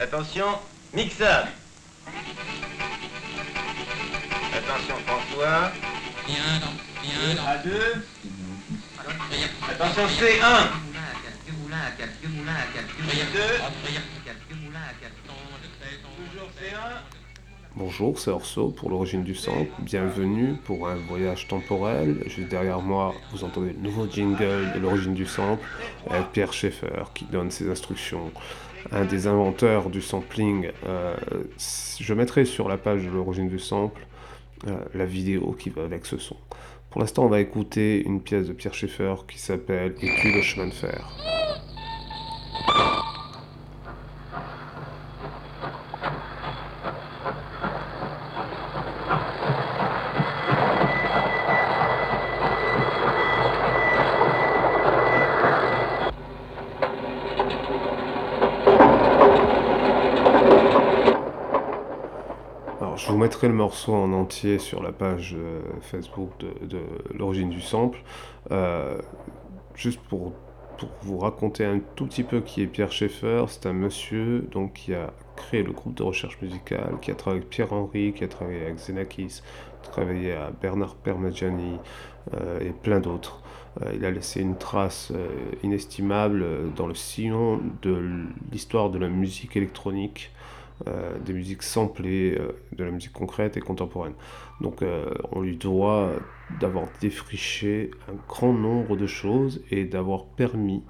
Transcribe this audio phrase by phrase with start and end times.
[0.00, 0.46] attention,
[0.94, 1.48] mixage.
[4.56, 5.72] Attention François.
[7.46, 7.94] À deux.
[9.70, 10.68] Attention C1.
[16.32, 17.18] Toujours C1.
[17.76, 19.70] Bonjour, c'est Orso pour l'origine du sample.
[19.78, 22.22] Bienvenue pour un voyage temporel.
[22.26, 25.62] Juste derrière moi, vous entendez le nouveau jingle de l'origine du sample
[26.10, 28.32] avec Pierre Schaeffer qui donne ses instructions.
[28.92, 30.70] Un des inventeurs du sampling.
[30.86, 31.14] Euh,
[32.00, 34.06] je mettrai sur la page de l'origine du sample
[34.66, 36.36] euh, la vidéo qui va avec ce son.
[36.90, 40.66] Pour l'instant, on va écouter une pièce de Pierre Schaeffer qui s'appelle Étude au chemin
[40.66, 41.37] de fer.
[63.38, 66.80] Mettrai le morceau en entier sur la page euh, Facebook de,
[67.16, 68.00] l'origine du sample.
[68.50, 68.98] Euh,
[69.76, 70.32] juste pour,
[71.02, 74.92] vous raconter un tout petit peu qui est Pierre Schaeffer, c'est un monsieur donc, qui
[74.92, 78.28] a créé le groupe de recherche musicale, qui a travaillé avec Pierre Henry, qui a
[78.28, 79.42] travaillé avec Xenakis,
[79.82, 81.78] travaillé à Bernard Permagiani
[82.34, 83.40] euh, et plein d'autres.
[83.94, 85.12] Il a laissé une trace
[85.62, 86.44] inestimable
[86.74, 90.32] dans le sillon de l'histoire de la musique électronique
[90.86, 94.14] euh, des musiques samplées, euh, de la musique concrète et contemporaine.
[94.60, 96.12] Donc euh, on lui doit
[96.60, 100.84] d'avoir défriché un grand nombre de choses et d'avoir permis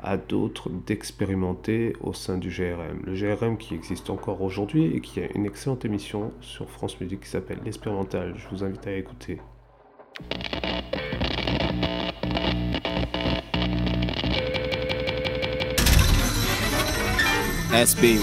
[0.00, 3.02] à d'autres d'expérimenter au sein du GRM.
[3.04, 7.20] Le GRM qui existe encore aujourd'hui et qui a une excellente émission sur France Musique
[7.20, 8.34] qui s'appelle L'Expérimental.
[8.36, 9.38] Je vous invite à écouter.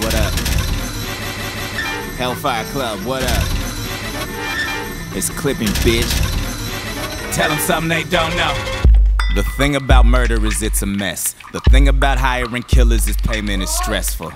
[0.01, 0.54] What up?
[2.17, 3.43] Hellfire Club, what up?
[5.13, 6.09] It's clipping, bitch.
[7.33, 8.53] Tell them something they don't know.
[9.35, 11.35] The thing about murder is it's a mess.
[11.51, 14.31] The thing about hiring killers is payment is stressful.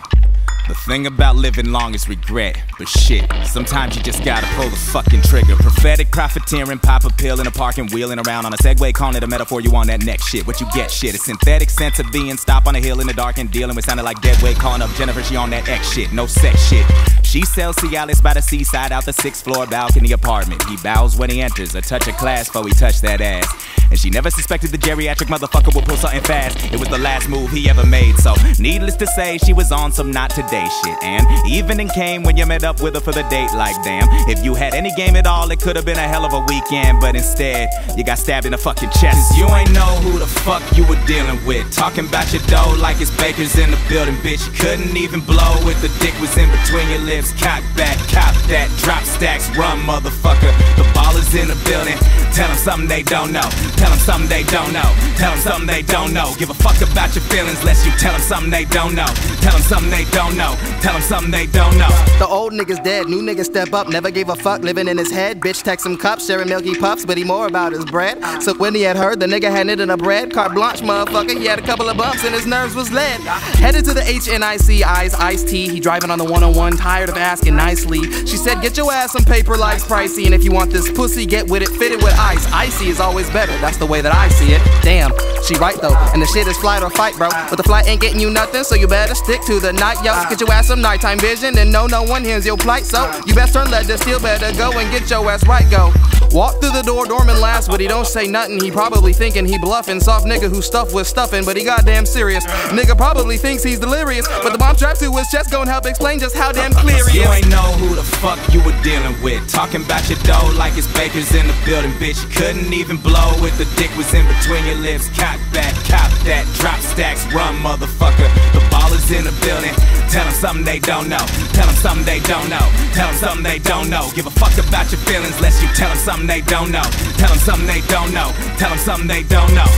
[0.68, 2.62] The thing about living long is regret.
[2.78, 5.56] But shit, sometimes you just gotta pull the fucking trigger.
[5.56, 9.16] Prophetic profiteering, pop a pill in a park and wheeling around on a Segway, calling
[9.16, 9.62] it a metaphor.
[9.62, 10.46] You on that next shit.
[10.46, 11.16] What you get, shit.
[11.16, 12.36] A synthetic sense of being.
[12.36, 14.58] Stop on a hill in the dark and dealing with sounding like dead weight.
[14.58, 16.12] Calling up Jennifer, she on that X shit.
[16.12, 16.86] No sex shit.
[17.30, 20.64] She sells Cialis by the seaside out the sixth floor balcony apartment.
[20.64, 23.46] He bows when he enters, a touch of class before he touch that ass.
[23.92, 26.58] And she never suspected the geriatric motherfucker would pull something fast.
[26.74, 29.92] It was the last move he ever made, so needless to say, she was on
[29.92, 31.04] some not today shit.
[31.04, 34.08] And evening came when you met up with her for the date, like damn.
[34.28, 36.40] If you had any game at all, it could have been a hell of a
[36.48, 39.38] weekend, but instead, you got stabbed in the fucking chest.
[39.38, 41.72] You ain't know who the fuck you were dealing with.
[41.72, 44.48] Talking about your dough like it's bakers in the building, bitch.
[44.48, 47.19] You couldn't even blow if the dick was in between your lips.
[47.20, 50.56] Cock back, cop that, drop stacks, run, motherfucker.
[50.80, 52.00] The ball is in the building.
[52.32, 53.44] Tell them something they don't know.
[53.76, 54.88] Tell them something they don't know.
[55.20, 56.32] Tell them something they don't know.
[56.40, 59.08] Give a fuck about your feelings, lest you tell them something they don't know.
[59.44, 60.56] Tell them something they don't know.
[60.80, 61.92] Tell them something they don't know.
[62.20, 65.12] The old niggas dead, new niggas step up, never gave a fuck, living in his
[65.12, 65.42] head.
[65.42, 68.24] Bitch text him cups, sharing milky puffs, but he more about his bread.
[68.42, 71.48] So when he had heard the nigga had knitted a bread, carte blanche, motherfucker, he
[71.48, 73.20] had a couple of bumps and his nerves was lead.
[73.60, 75.68] Headed to the HNIC, eyes, iced tea.
[75.68, 78.04] He driving on the 101, tired of asking nicely.
[78.26, 81.26] She said, Get your ass some paper, life's pricey, and if you want this pussy,
[81.26, 82.46] get with it, fit it with ice.
[82.52, 84.62] Icy is always better, that's the way that I see it.
[84.82, 85.12] Damn,
[85.44, 87.30] she right though, and the shit is flight or fight, bro.
[87.50, 90.14] But the flight ain't getting you nothing, so you better stick to the night, yo.
[90.30, 93.34] Get your ass some nighttime vision, and no, no one hears your plight, so you
[93.34, 95.92] best turn left, just still better go and get your ass right, go.
[96.32, 98.62] Walk through the door, Dorman laughs, but he don't say nothing.
[98.62, 100.00] He probably thinking he bluffing.
[100.00, 102.46] Soft nigga who stuffed with stuffing, but he goddamn serious.
[102.70, 106.20] Nigga probably thinks he's delirious, but the bomb strapped to his chest gon' help explain
[106.20, 109.48] just how damn clear he You ain't know who the fuck you were dealing with.
[109.48, 112.20] Talking about your dough like it's bakers in the building, bitch.
[112.24, 115.08] You couldn't even blow if the dick was in between your lips.
[115.16, 118.28] Cock back, cop that, drop stacks, run, motherfucker.
[118.52, 119.74] The ball is in the building.
[120.10, 121.24] Tell them something they don't know.
[121.54, 122.66] Tell them something they don't know.
[122.94, 124.10] Tell them something they don't know.
[124.16, 126.86] Give a fuck about your feelings, lest you tell them something they don't know.
[127.22, 128.32] Tell them something they don't know.
[128.58, 129.70] Tell them something they don't know.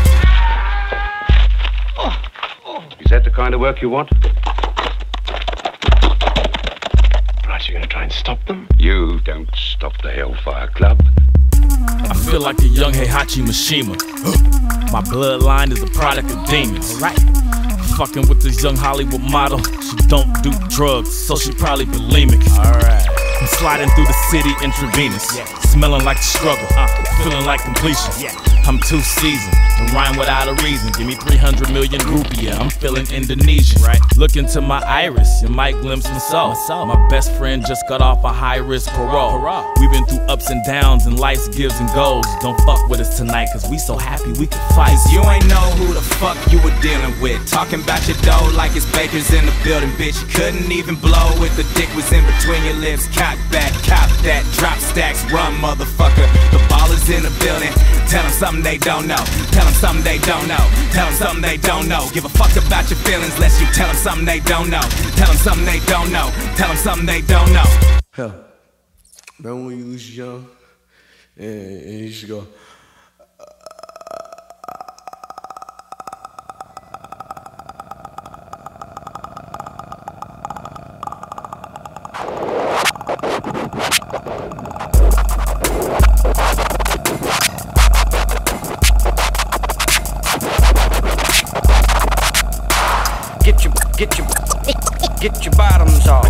[2.99, 4.09] Is that the kind of work you want?
[7.61, 8.67] Right, you're gonna try and stop them?
[8.79, 10.99] You don't stop the Hellfire Club.
[12.09, 13.93] I feel like the young Heihachi Mishima.
[14.91, 16.95] My bloodline is a product of demons.
[16.99, 17.15] Right.
[17.97, 19.59] Fucking with this young Hollywood model.
[19.59, 22.41] She don't do drugs, so she probably bulimic.
[22.57, 23.05] Alright.
[23.39, 25.27] I'm sliding through the city intravenous.
[25.69, 26.65] Smelling like the struggle.
[26.71, 26.87] Uh,
[27.21, 28.50] feeling like completion.
[28.65, 29.53] I'm too seasoned
[29.87, 30.91] to rhyme without a reason.
[30.93, 33.81] Give me 300 million rupiah, I'm feeling Indonesian.
[33.81, 33.99] Right.
[34.17, 36.55] Look into my iris, you might glimpse my soul.
[36.85, 39.41] My best friend just got off a high risk parole.
[39.79, 42.25] We've been through ups and downs and life's gives and goes.
[42.41, 44.91] Don't fuck with us tonight, cause we so happy we could fight.
[44.91, 47.45] Cause you ain't know who the fuck you were dealing with.
[47.49, 50.21] Talking about your dough like it's bakers in the building, bitch.
[50.21, 53.07] You couldn't even blow if the dick was in between your lips.
[53.17, 56.27] Cock back, cop that, drop stacks, run, motherfucker.
[56.51, 57.73] The ball is in the building.
[58.07, 59.23] Tell them something they don't know.
[59.55, 60.63] Tell them something they don't know.
[60.91, 62.09] Tell them something they don't know.
[62.11, 64.83] Give a fuck about your feelings, lest you tell them something they don't know.
[65.15, 66.27] Tell them something they don't know.
[66.59, 67.69] Tell them something they don't know.
[68.11, 68.35] Hell,
[69.39, 70.45] remember when you was young
[71.37, 72.47] and, and you to go.
[95.21, 96.25] Get your bottoms off.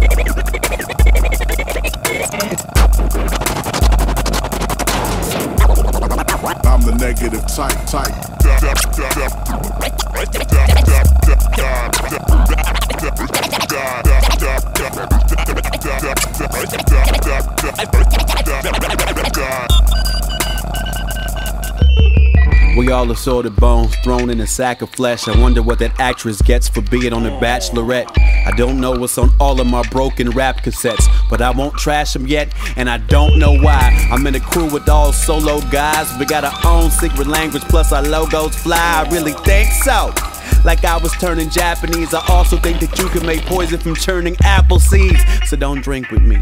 [6.66, 8.12] I'm the negative type, type.
[22.78, 25.30] We all assorted bones thrown in a sack of flesh.
[25.30, 28.31] I wonder what that actress gets for being on The Bachelorette.
[28.46, 32.14] I don't know what's on all of my broken rap cassettes, but I won't trash
[32.14, 34.08] them yet, and I don't know why.
[34.12, 36.12] I'm in a crew with all solo guys.
[36.20, 39.06] We got our own secret language, plus our logos fly.
[39.06, 40.14] I really think so.
[40.64, 44.36] Like I was turning Japanese, I also think that you can make poison from churning
[44.44, 45.20] apple seeds.
[45.46, 46.38] So don't drink with me.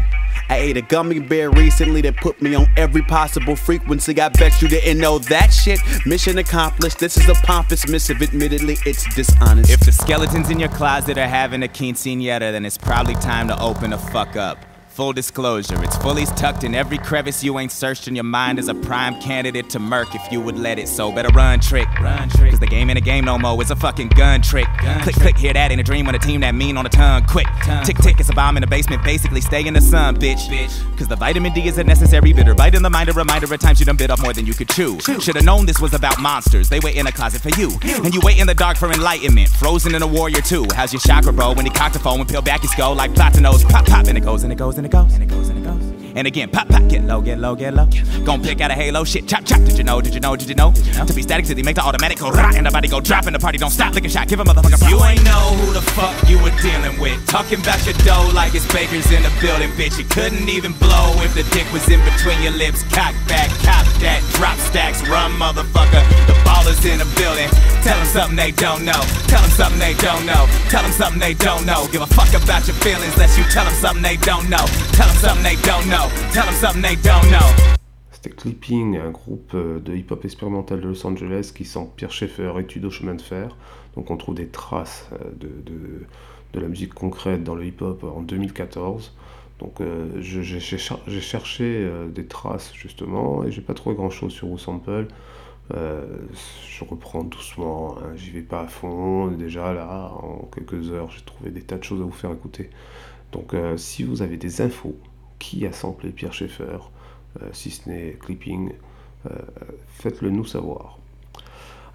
[0.50, 4.20] I ate a gummy bear recently that put me on every possible frequency.
[4.20, 5.78] I bet you didn't know that shit.
[6.04, 6.98] Mission accomplished.
[6.98, 8.20] This is a pompous missive.
[8.20, 9.70] Admittedly, it's dishonest.
[9.70, 13.62] If the skeletons in your closet are having a quinceanera, then it's probably time to
[13.62, 14.58] open the fuck up.
[14.90, 18.66] Full disclosure, it's fully tucked in every crevice you ain't searched in your mind as
[18.66, 20.88] a prime candidate to murk if you would let it.
[20.88, 22.50] So better run trick, run trick.
[22.50, 24.66] Cause the game ain't a game no more, it's a fucking gun trick.
[25.02, 27.24] click, click, hear that in a dream on a team that mean on the tongue.
[27.26, 27.46] Quick,
[27.84, 30.48] tick, tick, it's a bomb in the basement, basically stay in the sun, bitch.
[30.48, 30.98] bitch.
[30.98, 32.54] Cause the vitamin D is a necessary bitter.
[32.56, 34.54] Bite in the mind, a reminder at times you done bit off more than you
[34.54, 34.98] could chew.
[34.98, 37.70] Should've known this was about monsters, they wait in a closet for you.
[38.04, 40.66] And you wait in the dark for enlightenment, frozen in a warrior too.
[40.74, 41.52] How's your chakra, bro?
[41.52, 44.18] When he cocked the phone and peel back his skull like platinos, pop, pop, and
[44.18, 45.99] it goes, and it goes, and it goes, and it goes, and it goes.
[46.14, 47.86] And again, pop, pop, get low, get low, get low.
[48.24, 49.60] Gon' pick out a halo, shit, chop, chop.
[49.62, 50.72] Did you know, did you know, did you know?
[50.72, 53.34] To be static city, make the automatic go rah, and the body go drop, and
[53.34, 53.94] the party don't stop.
[53.94, 56.98] Lick a shot, give a motherfucker You ain't know who the fuck you were dealing
[57.00, 57.14] with.
[57.26, 59.98] Talking about your dough like it's bakers in the building, bitch.
[59.98, 62.82] You couldn't even blow if the dick was in between your lips.
[62.92, 66.02] Cock back, cop that, drop stacks, run, motherfucker.
[66.26, 67.48] The ballers in the building.
[67.82, 69.00] Tell them something they don't know.
[69.28, 70.46] Tell them something they don't know.
[70.68, 71.88] Tell them something they don't know.
[71.92, 74.64] Give a fuck about your feelings, lest you tell them something they don't know.
[74.92, 75.99] Tell them something they don't know.
[78.10, 82.52] C'était Clipping, un groupe euh, de hip-hop expérimental de Los Angeles qui, sans Pierre Schaeffer,
[82.58, 83.56] étude au chemin de fer.
[83.96, 85.30] Donc on trouve des traces euh,
[86.52, 89.14] de, la musique concrète dans le hip-hop en 2014.
[89.58, 94.32] Donc euh, j'ai cher- j'ai cherché des traces justement et j'ai pas trouvé grand chose
[94.32, 95.06] sur Sample.
[95.72, 99.28] Je reprends doucement, hein, j'y vais pas à fond.
[99.28, 102.70] Déjà là, en quelques heures, j'ai trouvé des tas de choses à vous faire écouter.
[103.32, 104.96] Donc si vous avez des infos,
[105.40, 106.78] qui a samplé Pierre Schaeffer,
[107.42, 108.70] euh, si ce n'est Clipping,
[109.26, 109.34] euh,
[109.88, 110.98] faites-le nous savoir.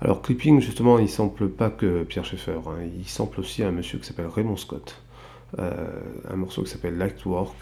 [0.01, 3.97] Alors Clipping, justement, il sample pas que Pierre Schaeffer, hein, il sample aussi un monsieur
[3.99, 5.01] qui s'appelle Raymond Scott,
[5.59, 5.71] euh,
[6.29, 7.55] un morceau qui s'appelle Lightwork.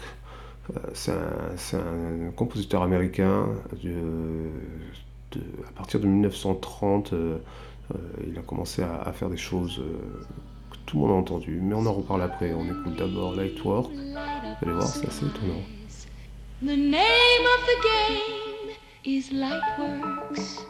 [0.94, 3.48] C'est un, compositeur américain
[5.68, 7.12] à partir de 1930.
[7.12, 7.38] euh,
[7.94, 9.82] euh, il a commencé à, faire des choses
[10.94, 12.52] tout le a entendues, mais on en reparle après.
[12.52, 13.90] On écoute d'abord Lightwork.
[13.92, 14.16] Vous
[14.62, 15.62] allez voir, c'est assez étonnant.
[16.62, 18.74] The name of the game
[19.04, 20.64] is Lightworks.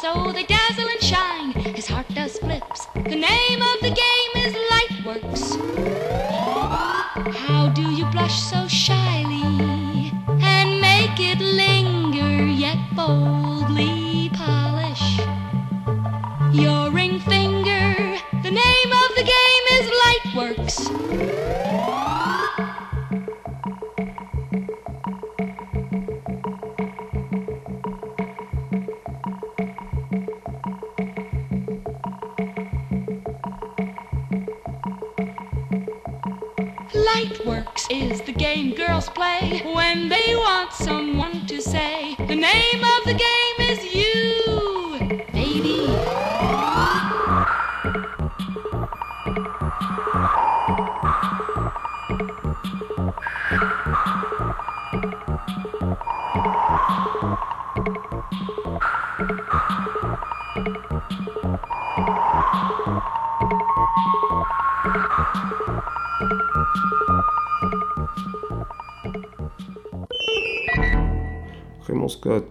[0.00, 0.57] So they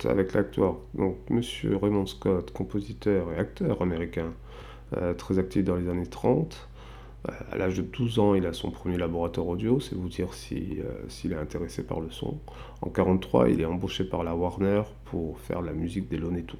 [0.06, 4.34] Avec l'acteur, donc Monsieur Raymond Scott, compositeur et acteur américain,
[4.96, 6.68] euh, très actif dans les années 30.
[7.28, 10.34] Euh, à l'âge de 12 ans, il a son premier laboratoire audio, c'est vous dire
[10.34, 12.38] s'il si, est intéressé par le son.
[12.82, 16.60] En 43, il est embauché par la Warner pour faire la musique des Looney Tunes.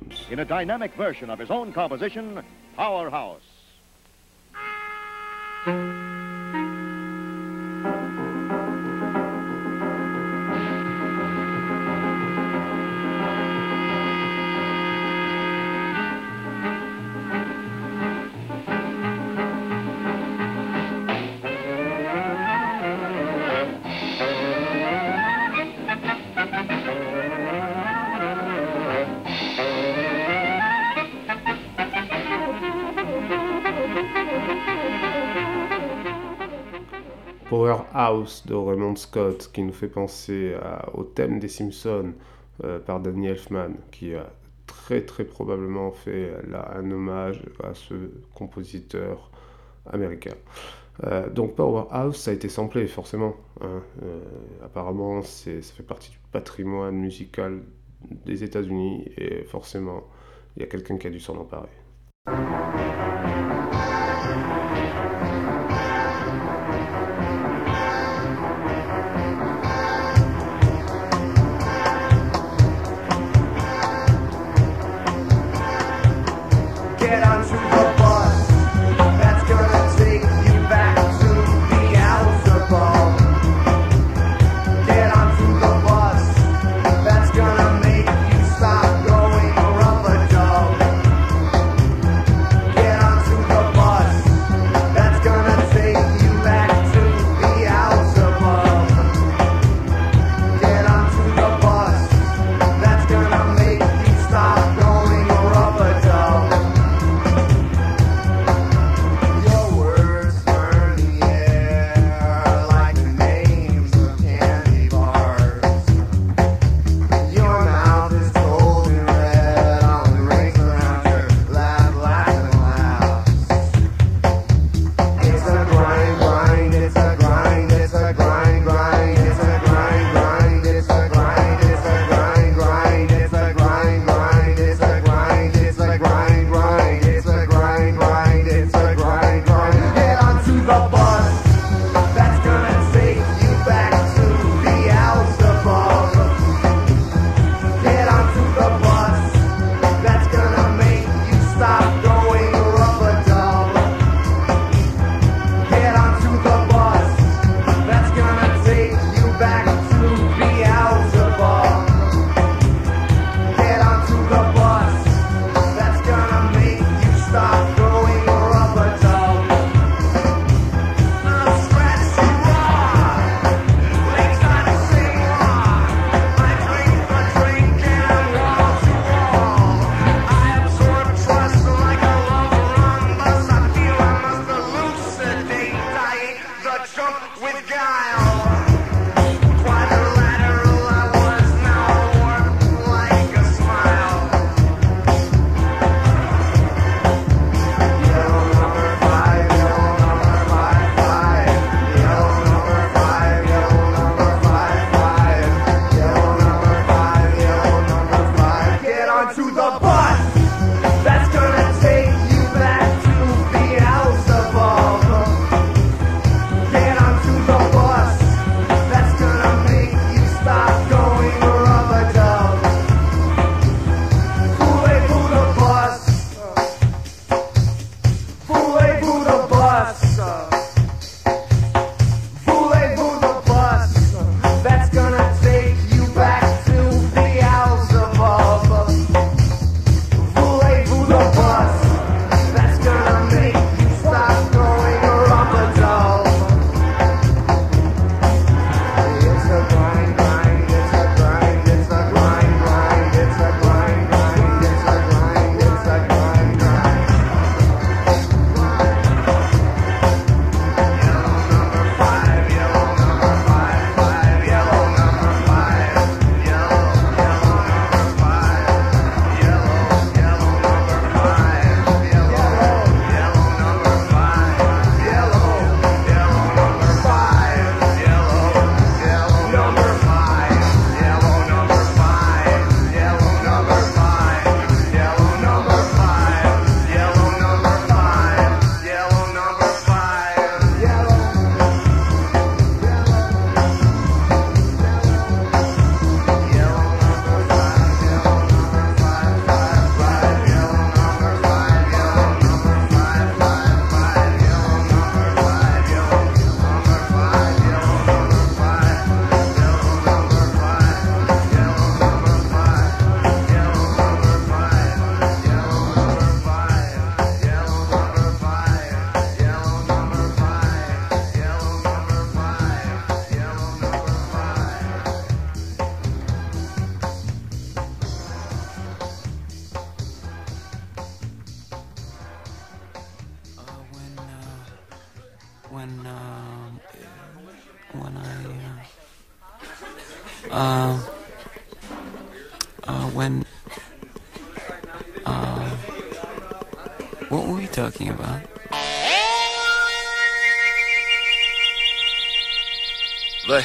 [37.98, 40.56] Powerhouse de Raymond Scott qui nous fait penser
[40.94, 42.14] au thème des Simpsons
[42.64, 44.30] euh, par Danny Elfman qui a
[44.68, 47.96] très très probablement fait là un hommage à ce
[48.36, 49.32] compositeur
[49.92, 50.36] américain.
[51.06, 53.36] Euh, donc Powerhouse ça a été samplé forcément.
[53.62, 53.82] Hein.
[54.04, 54.20] Euh,
[54.64, 57.62] apparemment ça fait partie du patrimoine musical
[58.26, 60.04] des États-Unis et forcément
[60.56, 61.70] il y a quelqu'un qui a dû s'en emparer.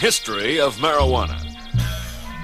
[0.02, 1.38] History of marijuana.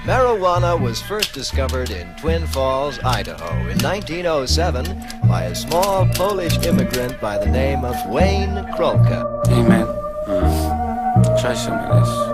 [0.05, 4.85] Marijuana was first discovered in Twin Falls, Idaho in 1907
[5.27, 9.45] by a small Polish immigrant by the name of Wayne Krolka.
[9.49, 9.85] Hey man,
[10.25, 12.28] uh, try some of this.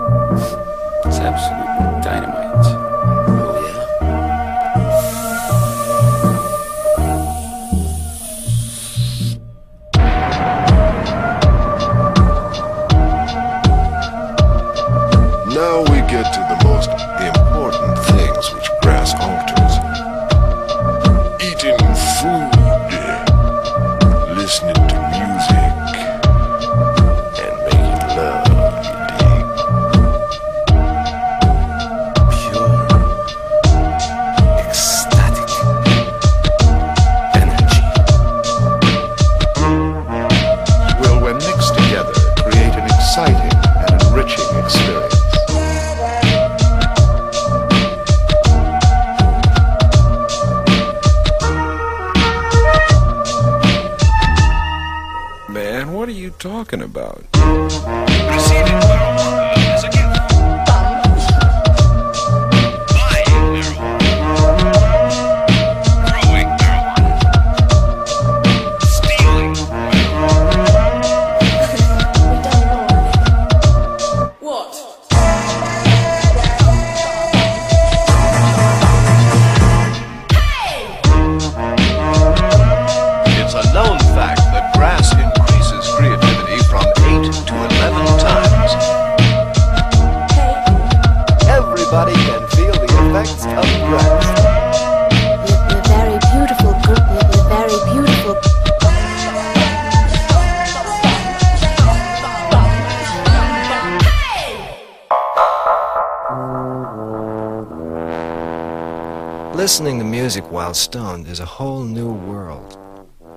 [109.66, 112.78] Listening to music while stoned is a whole new world.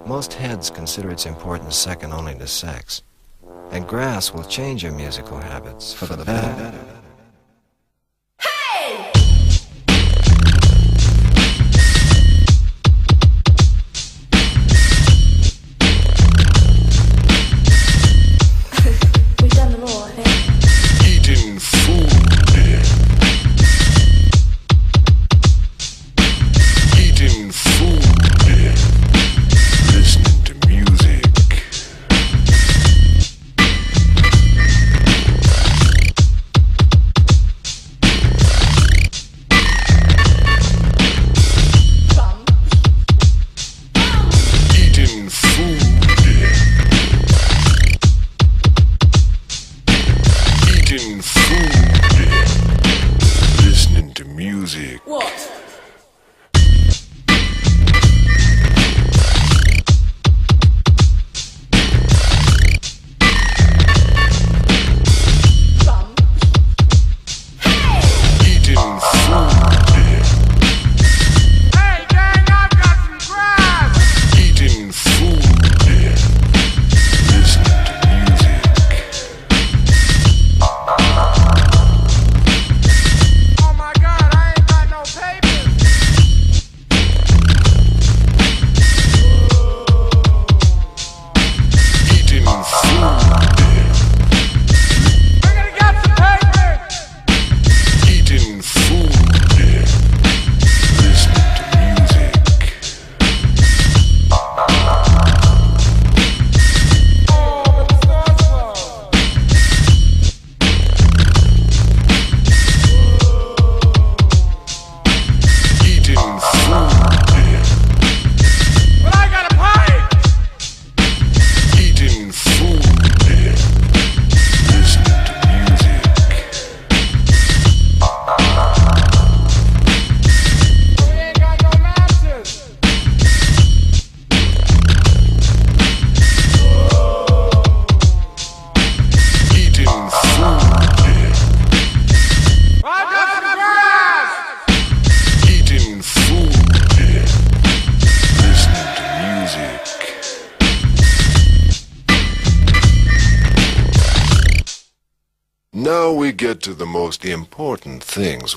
[0.05, 3.01] Most heads consider its importance second only to sex.
[3.71, 6.71] And grass will change your musical habits for the better.
[6.71, 6.98] We've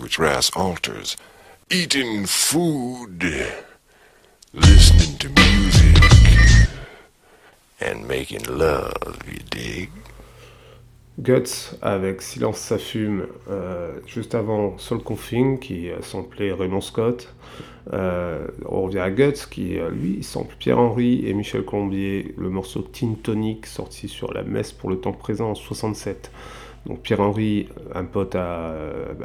[0.01, 1.17] which Ras alters.
[1.71, 3.25] Eating food,
[4.53, 6.69] listening to music,
[7.81, 9.91] and making love, you dig?
[11.19, 17.33] Guts avec Silence ça fume, euh, juste avant Soul Confing qui a samplé Raymond Scott.
[17.93, 22.81] Euh, on revient à Guts qui euh, lui sample Pierre-Henry et Michel Colombier, le morceau
[22.81, 26.31] Tin Tonic sorti sur la messe pour le temps présent en 67.
[26.87, 28.75] Donc Pierre-Henry, un pote à,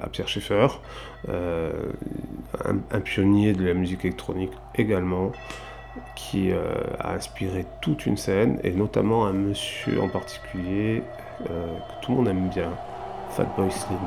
[0.02, 0.68] à Pierre Schaeffer,
[1.28, 5.32] un, un, pionnier de la musique électronique également,
[6.16, 11.02] qui a inspiré toute une scène, et notamment un monsieur en particulier
[11.50, 12.72] euh, que tout le monde aime bien,
[13.30, 14.00] Fatboy Slim.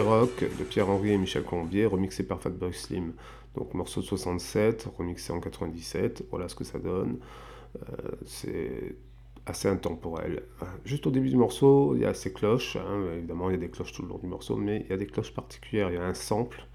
[0.00, 3.12] Rock de Pierre-Henri et Michel Colombier, remixé par Fatboy Slim.
[3.54, 7.18] Donc morceau de 67, remixé en 97, voilà ce que ça donne.
[7.76, 8.96] Euh, c'est
[9.46, 10.42] assez intemporel.
[10.84, 13.60] Juste au début du morceau, il y a ces cloches, hein, évidemment il y a
[13.60, 15.94] des cloches tout le long du morceau, mais il y a des cloches particulières, il
[15.94, 16.66] y a un sample,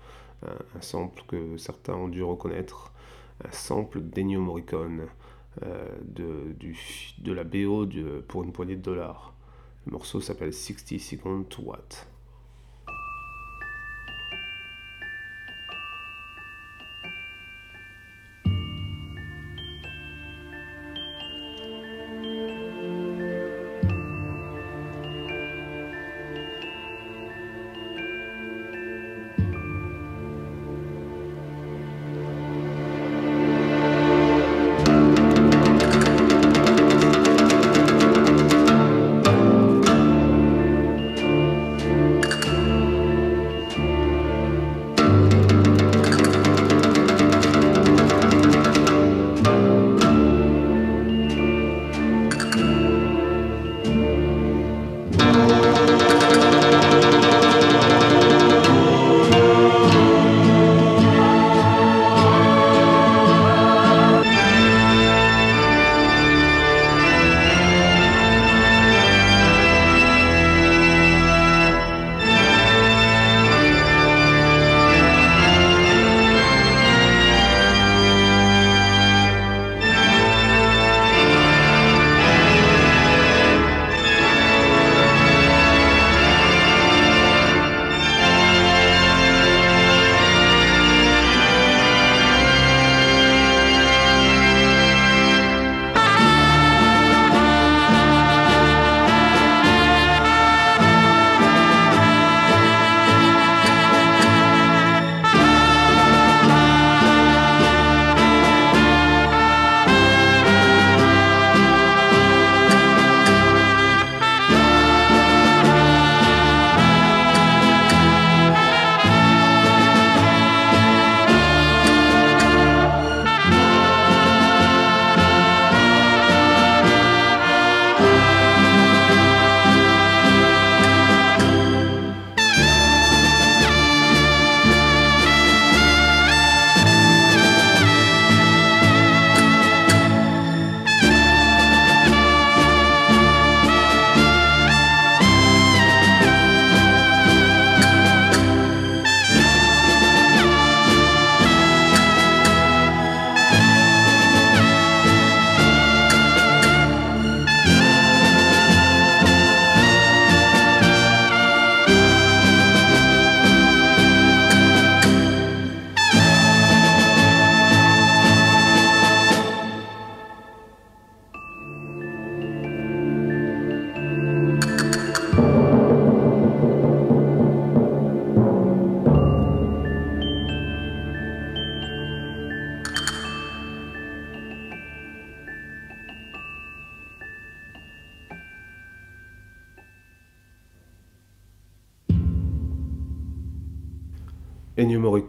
[0.44, 2.94] un, sample que certains ont dû reconnaître,
[3.44, 5.08] un sample d'Ennio Morricone,
[5.64, 6.78] euh, de, du,
[7.18, 9.34] de la BO de, pour une poignée de dollars.
[9.88, 12.06] Le morceau s'appelle 60 Seconds to What.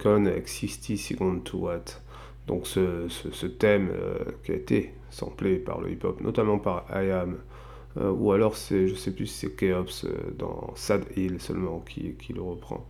[0.04, 1.84] Morricone avec 60 Seconds to What.
[2.46, 7.10] Donc ce, ce, thème euh, qui a été samplé par le hip-hop, notamment par I
[7.10, 7.36] Am,
[7.98, 11.80] euh, ou alors c'est, je sais plus si c'est Keops euh, dans Sad Hill seulement
[11.80, 12.86] qui, qui le reprend.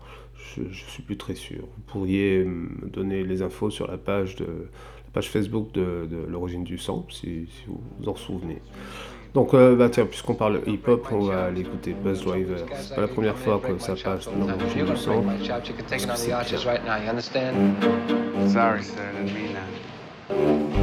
[0.56, 1.60] Je, suis plus très sûr.
[1.60, 6.64] Vous pourriez me donner les infos sur la page, de, la page Facebook de, l'origine
[6.64, 8.62] du sample, si, si, vous vous en souvenez.
[9.34, 12.58] Donc, euh, bah tiens, puisqu'on parle hip-hop, on va aller écouter Buzz Driver.
[12.80, 15.22] C'est pas la première fois que ça passe dans l'origine du son.
[18.48, 20.80] Sorry, sir, I didn't mean that.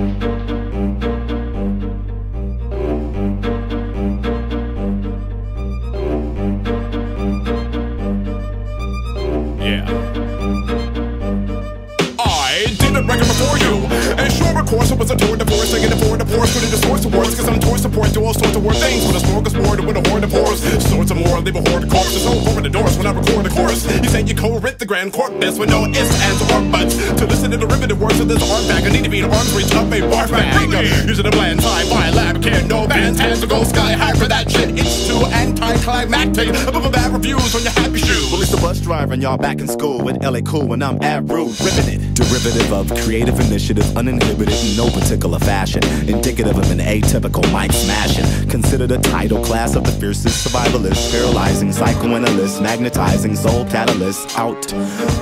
[13.07, 13.75] record before you.
[14.17, 15.83] And sure, of course, it was a tour de force.
[15.83, 17.35] I can afford the force, put into source of words.
[17.35, 19.05] Cause I'm tour support to all sorts of word things.
[19.05, 20.61] With a smorgasbord, with a horde of horse.
[20.87, 22.23] Sorts of more, leave a horde of corpses.
[22.23, 23.85] So open the doors when I record the chorus.
[23.85, 26.95] You say you co-writ the grand corpus with no ifs, ands, or buts.
[27.19, 29.53] To listen to derivative words of this art bag, I need to be an arms
[29.53, 31.07] reach up a bar bag.
[31.07, 34.49] Using a bland sci-fi lab, can no bands, hands to go sky high for that
[34.49, 34.71] shit.
[34.77, 36.49] It's too anticlimactic.
[36.67, 38.27] Above a bad reviews on your happy shoe.
[38.39, 41.29] It's the bus driver and y'all back in school with LA Cool and I'm Ab
[41.29, 42.13] Rude, ripping it.
[42.15, 45.56] Derivative of creative initiative, uninhibited in no particular fashion.
[45.57, 48.47] Indicative of an atypical mic smashing.
[48.47, 54.37] Considered a title class of the fiercest survivalist, paralyzing psychoanalyst, magnetizing soul catalyst.
[54.37, 54.71] Out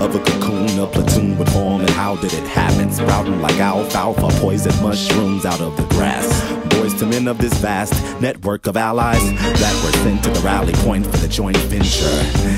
[0.02, 2.91] of a cocoon, a platoon would form, and how did it happen?
[2.91, 6.64] Sprouting like alfalfa, poison mushrooms out of the grass.
[6.75, 9.23] Boys to men of this vast network of allies
[9.59, 12.09] that were sent to the rally point for the joint venture.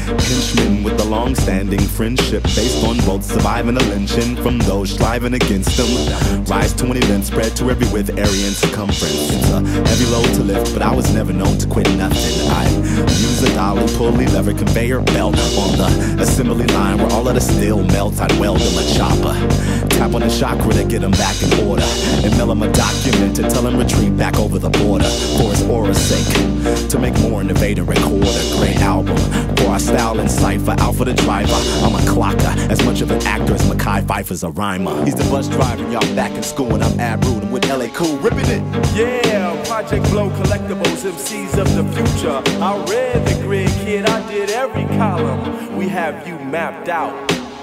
[0.08, 5.36] Henchmen with a long standing friendship based on both surviving a lynching from those striving
[5.36, 6.44] against them.
[6.46, 9.32] Rise to an event spread to every width, area, circumference.
[9.32, 12.50] It's a heavy load to lift, but I was never known to quit nothing.
[12.50, 17.36] I use a dolly, pulley, lever, conveyor belt on the assembly line where all of
[17.36, 18.20] the steel melts.
[18.20, 19.88] I'd weld them a chopper.
[19.90, 21.84] Tap on the chakra to get them back in order.
[22.24, 25.04] And mail him a document to tell him retreat back over the border
[25.38, 26.90] for his aura's sake.
[26.90, 29.18] To make more innovative record a great album.
[29.58, 31.54] For our style and cipher, Alpha the driver.
[31.84, 35.04] I'm a clocker, as much of an actor as Mackay Pfeiffer's a rhymer.
[35.06, 37.44] He's the bus driver, y'all back in school, and I'm Ab Rude.
[37.44, 38.62] I'm with LA Cool, ripping it.
[38.96, 42.42] Yeah, Project Blow Collectibles, MCs of the future.
[42.62, 45.76] I read the grid, kid, I did every column.
[45.76, 47.14] We have you mapped out.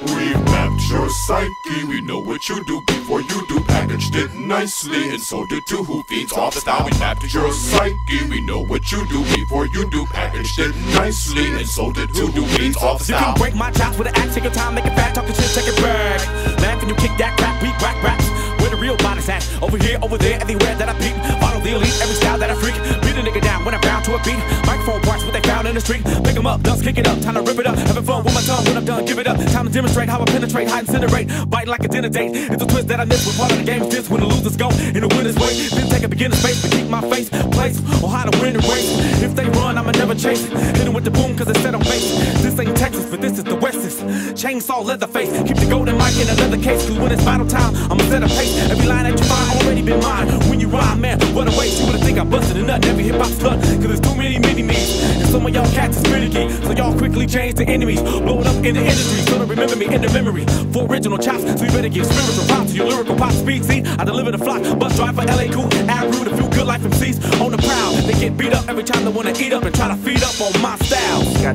[0.06, 0.43] We've mapped
[0.90, 3.60] your psyche, we know what you do before you do.
[3.60, 6.84] Packaged it nicely, and sold it to who feeds off the style.
[6.84, 10.06] We mapped your psyche, we know what you do before you do.
[10.06, 13.70] Packaged it nicely, and sold it to who feeds off the You can break my
[13.70, 15.80] chops with an axe, take your time, make it fat, talk the shit, take it
[15.82, 16.20] back.
[16.60, 18.33] Laugh and you kick that crap, beat whack raps.
[18.74, 19.40] Real bodies at?
[19.62, 21.14] Over here, over there, everywhere that I peek.
[21.40, 22.74] Follow the elite, every style that I freak.
[23.00, 24.36] Beat a nigga down when I'm bound to a beat.
[24.66, 26.04] Microphone parts, what they found in the street.
[26.24, 27.78] Pick 'em up, dust, kick it up, time to rip it up.
[27.78, 29.38] Having fun with my tongue when I'm done, give it up.
[29.52, 31.48] Time to demonstrate how I penetrate, hide, incinerate.
[31.48, 32.32] Biting like a dinner date.
[32.34, 34.10] It's a twist that I miss when part of the game's this.
[34.10, 35.52] When the losers go in the winner's way.
[35.72, 38.64] Then take a beginner's space to keep my face, place, or how to win the
[38.68, 38.90] race.
[39.22, 40.44] If they run, I'ma never chase.
[40.76, 42.10] Hit 'em with the boom, cause it's set on base.
[42.42, 44.02] This ain't Texas, but this is the West's.
[44.34, 45.30] Chainsaw leather face.
[45.46, 48.28] Keep the golden mic in another case, cause when it's battle time, I'ma set a
[48.28, 48.63] pace.
[48.70, 50.28] Every line that you find already been mine.
[50.48, 51.80] When you rhyme, man, what a waste.
[51.80, 53.60] You would've think I busted a nut every hip hop slut.
[53.60, 55.02] Cause there's too many mini me's.
[55.02, 56.48] And some of y'all cats is finicky.
[56.64, 58.00] So y'all quickly change to enemies.
[58.02, 59.20] Blow it up in the industry.
[59.30, 60.46] So to remember me in the memory.
[60.72, 63.64] For original chops, so you better give spiritual props to your lyrical pop speed.
[63.64, 64.62] See, I deliver the flock.
[64.78, 65.68] Bus drive for LA cool.
[65.88, 67.94] Add rude, a few good life MCs on the prowl.
[68.06, 70.40] They get beat up every time they wanna eat up and try to feed up
[70.40, 71.54] on my style.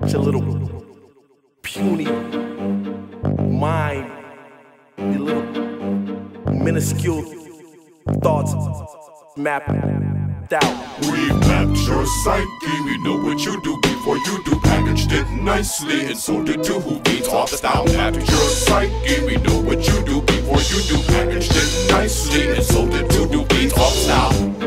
[0.00, 0.42] Got your little
[1.62, 2.08] puny
[3.62, 4.10] mind,
[4.98, 5.41] little
[6.62, 7.22] minuscule
[8.22, 8.54] thoughts
[9.36, 9.68] mapped
[10.52, 11.00] out.
[11.02, 14.60] We've mapped your psyche, we know what you do before you do.
[14.60, 17.84] Packaged it nicely and sold it to who feeds off the style.
[17.86, 21.02] Mapped your psyche, we know what you do before you do.
[21.08, 24.61] Packaged it nicely and sold it to who feeds off the style.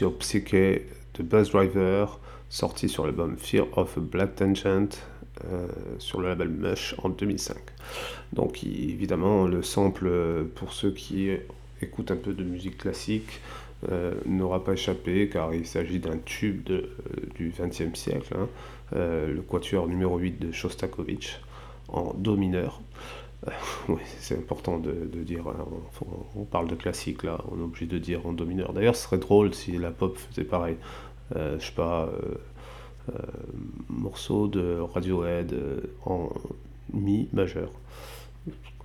[0.00, 0.82] Your Psyche
[1.14, 2.18] de Buzz Driver,
[2.48, 4.88] sorti sur l'album Fear of a Black Tangent
[5.46, 5.66] euh,
[5.98, 7.56] sur le label Mush en 2005.
[8.32, 11.30] Donc évidemment le sample euh, pour ceux qui
[11.80, 13.40] écoutent un peu de musique classique
[13.90, 16.90] euh, n'aura pas échappé car il s'agit d'un tube de-
[17.34, 18.48] du XXe siècle, hein,
[18.92, 21.40] le quatuor numéro 8 de Shostakovich
[21.88, 22.80] en Do mineur.
[23.46, 23.50] Euh,
[23.88, 25.66] oui, c'est important de, dire, hein,
[26.36, 28.72] on, parle de classique là, on est obligé de dire en do mineur.
[28.72, 30.76] D'ailleurs, ce serait drôle si la pop faisait pareil.
[31.36, 32.34] Euh, je sais pas, euh,
[33.10, 33.18] euh,
[33.88, 35.54] morceau de Radiohead
[36.04, 36.30] en
[36.92, 37.70] mi majeur.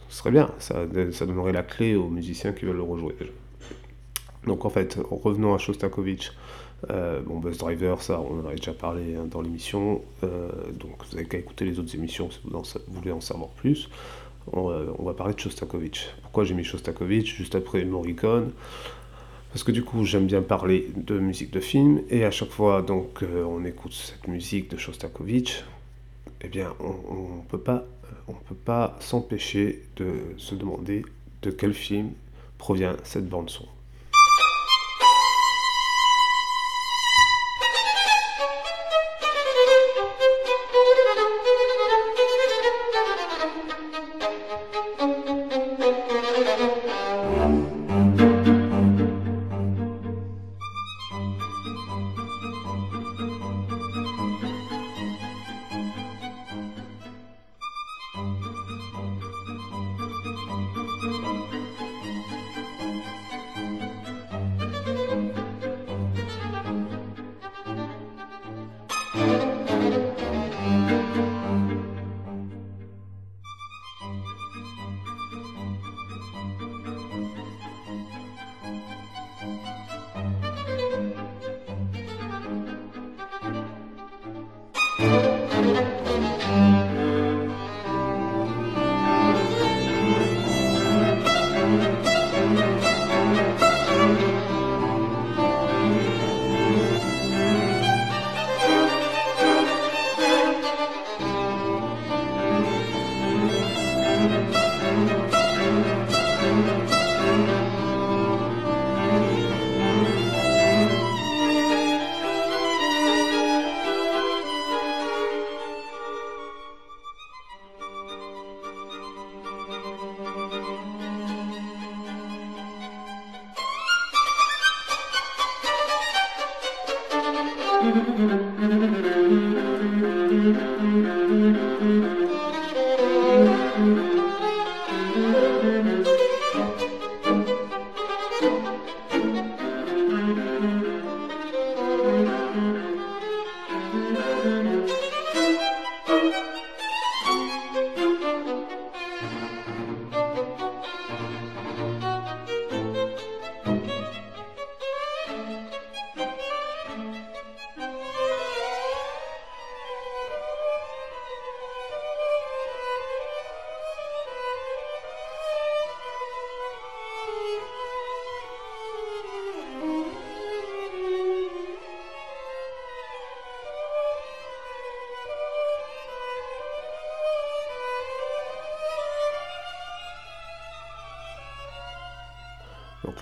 [0.09, 3.15] Ce serait bien, ça, donnerait la clé aux musiciens qui veulent le rejouer.
[4.45, 6.31] Donc en fait, revenons à Shostakovich.
[7.25, 10.01] Bon, Buzz Driver, ça, on en avait déjà parlé hein, dans l'émission.
[10.21, 13.89] Donc vous n'avez qu'à écouter les autres émissions si vous voulez en savoir plus.
[14.53, 16.09] On, va- parler de Shostakovich.
[16.21, 18.51] Pourquoi j'ai mis Shostakovich juste après Morricone
[19.51, 22.81] Parce que du coup, j'aime bien parler de musique de film, et à chaque fois
[22.81, 25.63] donc euh, on écoute cette musique de Shostakovich,
[26.41, 27.85] eh bien, on ne peut pas,
[28.27, 31.03] on peut pas s'empêcher de se demander
[31.41, 32.11] de quel film
[32.57, 33.65] provient cette bande son.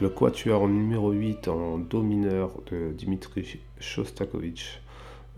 [0.05, 4.79] Le quatuor numéro 8 en do mineur de Dimitri Shostakovich,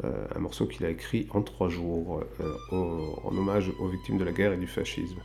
[0.03, 4.25] euh, un morceau qu'il a écrit en trois jours euh, en hommage aux victimes de
[4.25, 5.19] la guerre et du fascisme.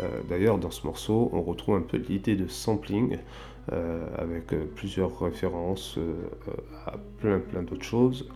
[0.00, 3.18] Euh, D'ailleurs, dans ce morceau, on retrouve un peu l'idée de sampling
[4.16, 5.98] avec plusieurs références
[6.86, 8.28] à plein plein d'autres choses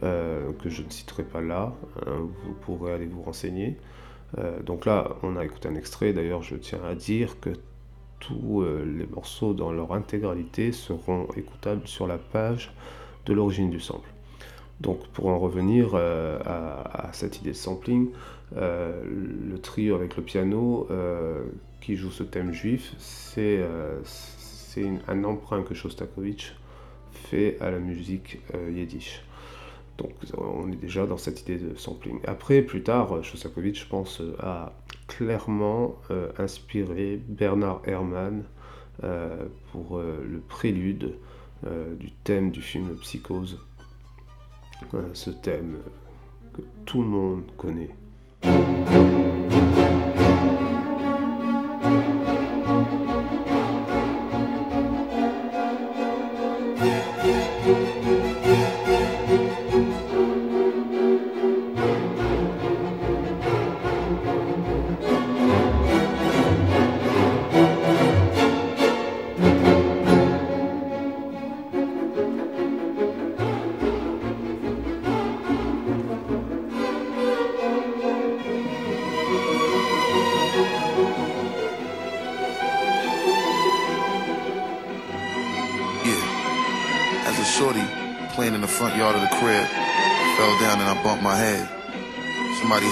[0.00, 1.74] que je ne citerai pas là.
[2.06, 3.76] hein, vous pourrez aller vous renseigner.
[4.64, 6.14] Donc là, on a écouté un extrait.
[6.14, 7.50] D'ailleurs, je tiens à dire que
[8.20, 12.72] tous euh, les morceaux dans leur intégralité seront écoutables sur la page
[13.26, 14.08] de l'origine du sample.
[14.80, 18.10] Donc pour en revenir euh, à, cette idée de sampling,
[18.56, 20.88] euh, le trio avec le piano
[21.80, 23.64] qui joue ce thème juif, c'est
[25.08, 26.54] un emprunt que Shostakovich
[27.12, 28.40] fait à la musique
[28.70, 29.22] yiddish.
[29.98, 32.20] Donc on est déjà dans cette idée de sampling.
[32.26, 34.72] Après, plus tard, euh, Shostakovich, je pense, euh, a
[35.08, 38.44] clairement euh, inspiré Bernard Herrmann
[39.70, 41.14] pour le prélude
[42.00, 43.60] du thème du film Psychose.
[45.12, 45.78] Ce thème
[46.52, 47.90] que tout le monde connaît.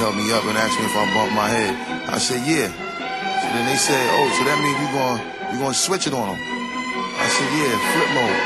[0.06, 1.74] Helped me up and asked me if I bumped my head.
[2.06, 2.70] I said, yeah.
[2.70, 5.18] So then they said, oh, so that means you going
[5.50, 6.38] you gonna switch it on them.
[6.38, 8.38] I said, yeah, flip mode.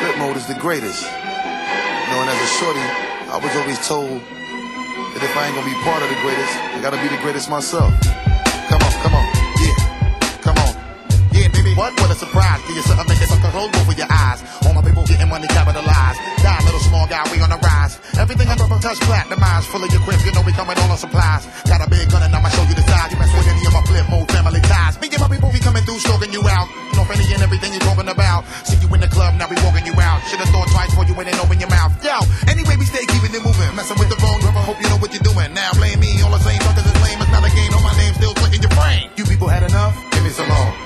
[0.00, 1.04] Flip mode is the greatest.
[1.04, 2.80] You know, and as a shorty,
[3.28, 6.80] I was always told that if I ain't gonna be part of the greatest, I
[6.80, 7.92] gotta be the greatest myself.
[11.74, 11.90] What?
[11.98, 12.62] What a surprise.
[12.70, 14.46] Give you something, make sucker roll over your eyes.
[14.62, 16.18] All my people getting money capitalized.
[16.38, 17.98] Die, little small guy, we on the rise.
[18.14, 19.66] Everything I ever touch, platinumized.
[19.74, 21.50] Full of your cribs, you know we coming all on supplies.
[21.66, 23.10] Got a big gun and I'ma show you the size.
[23.10, 25.02] You mess with any of my flip mode family ties.
[25.02, 26.70] Me and my people, we coming through, stroking you out.
[26.94, 28.46] Know, any and everything you talking about.
[28.62, 30.22] See you in the club, now we walking you out.
[30.30, 31.90] Should've thought twice before you went and open your mouth.
[32.06, 33.74] Yo, anyway, we stay keeping it moving.
[33.74, 35.50] Messing with the phone, brother, hope you know what you're doing.
[35.58, 37.18] Now blame me, all the same fuckers is lame.
[37.18, 39.10] It's not a game, no, my name still clicking your brain.
[39.18, 39.98] You people had enough?
[40.14, 40.83] Give me some more.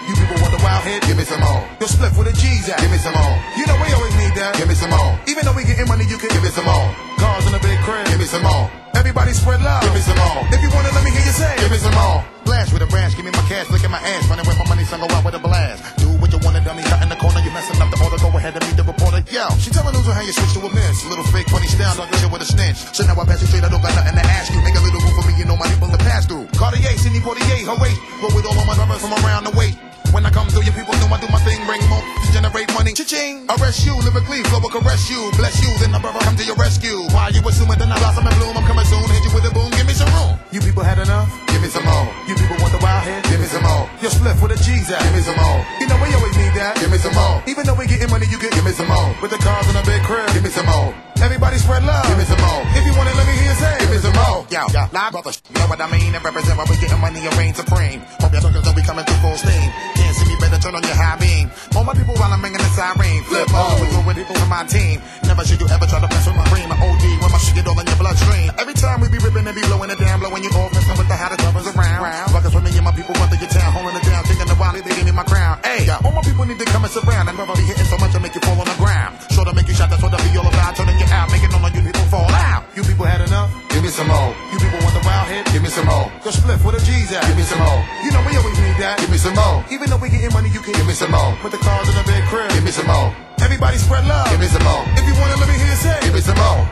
[0.86, 1.06] You the?
[1.06, 1.62] Give me some more.
[1.80, 2.78] Your split with a G's at?
[2.78, 3.34] Give me some more.
[3.58, 4.54] You know we always need that?
[4.54, 5.18] Give me some more.
[5.26, 6.86] Even though we getting money, you can give me some more.
[7.18, 8.06] Cars in a big crib?
[8.06, 8.70] Give me some more.
[8.94, 9.82] Everybody spread love.
[9.82, 10.46] Give me some more.
[10.54, 12.22] If you wanna let me hear you say, give me some more.
[12.42, 14.66] Blast with a branch, give me my cash, look at my ass, running with my
[14.66, 15.84] money, son, go out with a blast.
[16.00, 18.32] Do what you wanna, dummy, cut in the corner, you messing up the order, go
[18.32, 19.20] ahead and meet the reporter.
[19.28, 21.04] Yo, she telling news on how you switch to a miss.
[21.04, 22.80] Little fake funny style, talking shit with a snitch.
[22.96, 24.58] So now I pass you straight, I don't got nothing to ask you.
[24.64, 26.48] Make a little room for me, you know my people to pass through.
[26.56, 28.00] Cartier, Sidney Poitier, her waist.
[28.18, 29.76] Roll with all of my numbers from around the way.
[30.12, 32.72] When I come through, your people know I do my thing, bring more to generate
[32.72, 32.92] money.
[32.92, 33.44] Cha-ching!
[33.52, 35.30] Arrest you, lyrically, flow will caress you.
[35.36, 37.04] Bless you, then my brother come to your rescue.
[37.12, 38.56] Why you assuming that I blossom and bloom?
[38.56, 40.40] I'm coming soon, hit you with a boom, give me some room.
[40.50, 41.28] You people had enough?
[41.52, 42.08] Give me some more.
[42.26, 43.24] You people want the wild head?
[43.28, 43.84] Give me some more.
[44.00, 45.02] Your split with a G's at?
[45.04, 45.60] Give me some more.
[45.80, 46.80] You know we always need that?
[46.80, 47.42] Give me some more.
[47.46, 49.12] Even though we getting money, you can give me some more.
[49.20, 50.24] With the cars in a big crib?
[50.32, 50.94] Give me some more.
[51.18, 52.06] Everybody spread love.
[52.06, 52.62] Give me some more.
[52.78, 53.74] If you want it, let me hear you say.
[53.82, 54.46] Give me some more.
[54.50, 56.14] Yo, yo, live brother, you know what I mean?
[56.14, 58.00] And represent why we getting money and reign supreme.
[58.22, 59.68] Hope y'all talkers know we coming through full steam.
[59.98, 61.50] Can't see me better turn on your high beam.
[61.74, 63.22] All my people while I'm ringing the siren.
[63.30, 64.98] Flip mode with good people from my team.
[65.26, 66.66] Never should you ever try to mess with my cream.
[66.70, 68.50] My OD when my shit get all in your bloodstream.
[68.58, 71.06] Every time we be ripping and be blowing it down, blowing you off, messing with
[71.06, 72.34] the hottest lovers around.
[72.34, 74.56] Rockers with me and my people run through your town, holding it down, thinking the
[74.58, 75.27] it, they give me my.
[75.68, 77.28] Hey, yeah, all my people need to come and surround.
[77.28, 79.20] And probably hitting so much to make you fall on the ground.
[79.28, 80.72] Sure to make you shot, that's what I be all about.
[80.72, 82.64] Turning you out, making all of you people fall out.
[82.72, 83.52] You people had enough?
[83.68, 84.32] Give me some more.
[84.48, 85.44] You people want the wild hit?
[85.52, 86.08] Give me some more.
[86.24, 87.20] Go split with the G's at.
[87.28, 87.84] Give me some more.
[88.00, 88.96] You know we always need that.
[88.96, 89.60] Give me some more.
[89.68, 91.36] Even though we getting money, you can give me some more.
[91.44, 92.48] Put the cars in the big crib.
[92.56, 93.12] Give me some more.
[93.44, 94.24] Everybody spread love.
[94.32, 94.88] Give me some more.
[94.96, 96.00] If you wanna let me hear say.
[96.00, 96.64] Give me some more.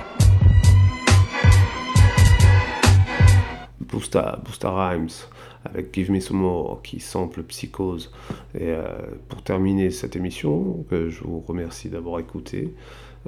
[3.92, 5.28] Busta, Busta Rhymes
[5.66, 8.12] avec Give Me Some More qui sample Psychose.
[8.54, 8.84] Et euh,
[9.28, 12.74] pour terminer cette émission, que je vous remercie d'avoir écouté,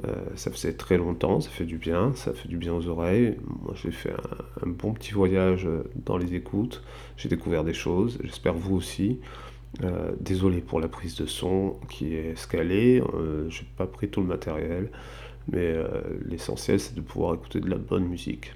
[0.05, 3.35] euh, ça faisait très longtemps, ça fait du bien, ça fait du bien aux oreilles.
[3.63, 4.13] Moi j'ai fait
[4.63, 5.67] un, bon petit voyage
[6.05, 6.83] dans les écoutes,
[7.17, 9.19] j'ai découvert des choses, j'espère vous aussi.
[9.83, 14.19] Euh, désolé pour la prise de son qui est escalée, euh, j'ai pas pris tout
[14.19, 14.89] le matériel,
[15.51, 18.51] mais euh, l'essentiel c'est de pouvoir écouter de la bonne musique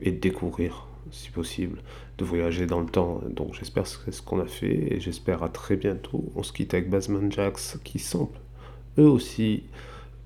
[0.00, 1.82] et découvrir si possible,
[2.18, 3.20] de voyager dans le temps.
[3.30, 6.24] Donc j'espère que c'est ce qu'on a fait et j'espère à très bientôt.
[6.34, 8.38] On se quitte avec Basman Jax qui sample
[8.98, 9.64] eux aussi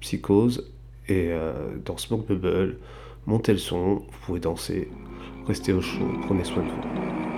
[0.00, 0.70] Psychose
[1.08, 2.78] et euh, dans Smoke Bubble,
[3.26, 4.88] montez le son, vous pouvez danser,
[5.46, 7.29] restez au chaud, prenez soin de vous.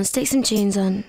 [0.00, 1.04] On, stick some tunes on.